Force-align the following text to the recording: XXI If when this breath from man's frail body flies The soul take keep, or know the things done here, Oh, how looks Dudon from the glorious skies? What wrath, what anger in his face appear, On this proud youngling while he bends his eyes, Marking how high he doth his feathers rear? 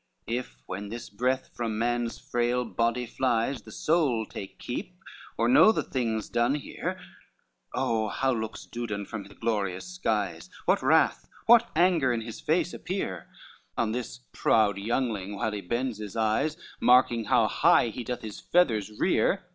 XXI 0.27 0.33
If 0.35 0.57
when 0.65 0.89
this 0.89 1.11
breath 1.11 1.51
from 1.53 1.77
man's 1.77 2.17
frail 2.17 2.65
body 2.65 3.05
flies 3.05 3.61
The 3.61 3.71
soul 3.71 4.25
take 4.25 4.57
keep, 4.57 4.97
or 5.37 5.47
know 5.47 5.71
the 5.71 5.83
things 5.83 6.27
done 6.27 6.55
here, 6.55 6.99
Oh, 7.75 8.07
how 8.07 8.31
looks 8.31 8.65
Dudon 8.65 9.05
from 9.05 9.25
the 9.25 9.35
glorious 9.35 9.85
skies? 9.85 10.49
What 10.65 10.81
wrath, 10.81 11.29
what 11.45 11.69
anger 11.75 12.11
in 12.11 12.21
his 12.21 12.39
face 12.41 12.73
appear, 12.73 13.27
On 13.77 13.91
this 13.91 14.21
proud 14.33 14.79
youngling 14.79 15.35
while 15.35 15.51
he 15.51 15.61
bends 15.61 15.99
his 15.99 16.15
eyes, 16.15 16.57
Marking 16.79 17.25
how 17.25 17.45
high 17.47 17.89
he 17.89 18.03
doth 18.03 18.23
his 18.23 18.39
feathers 18.39 18.99
rear? 18.99 19.43